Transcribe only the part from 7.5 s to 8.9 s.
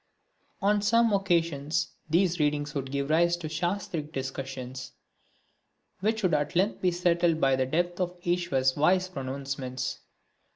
the depth of Iswar's